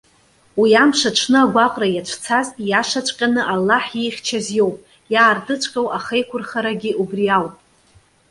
Уи 0.59 0.69
амш 0.83 1.01
аҽны 1.09 1.39
агәаҟра 1.43 1.87
иацәцаз, 1.91 2.47
иашаҵәҟьаны 2.69 3.41
Аллаҳ 3.53 3.85
иихьчаз 3.93 4.45
иоуп. 4.57 4.77
Иаартыҵәҟьоу 5.13 5.87
ахеиқәырхарагьы 5.97 6.91
убри 7.01 7.25
ауп. 7.37 7.55